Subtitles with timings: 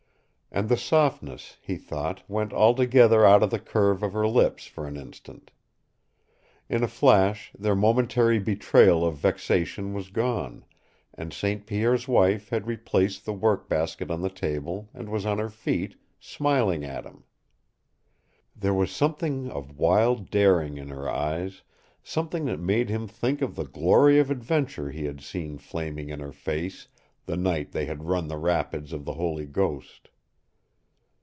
[0.53, 4.85] And the softness, he thought, went altogether out of the curve of her lips for
[4.85, 5.49] an instant.
[6.67, 10.65] In a flash their momentary betrayal of vexation was gone,
[11.13, 11.65] and St.
[11.65, 15.95] Pierre's wife had replaced the work basket on the table and was on her feet,
[16.19, 17.23] smiling at him.
[18.53, 21.61] There was something of wild daring in her eyes,
[22.03, 26.19] something that made him think of the glory of adventure he had seen flaming in
[26.19, 26.89] her face
[27.25, 30.09] the night they had run the rapids of the Holy Ghost.